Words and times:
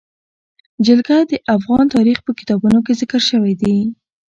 جلګه 0.85 1.17
د 1.31 1.33
افغان 1.55 1.85
تاریخ 1.95 2.17
په 2.23 2.31
کتابونو 2.39 2.79
کې 2.85 2.93
ذکر 3.01 3.21
شوی 3.29 3.53
دي. 3.61 3.77